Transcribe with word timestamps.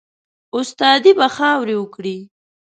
استادي 0.59 1.11
به 1.19 1.27
خاوري 1.35 1.75
وکړې 1.77 2.17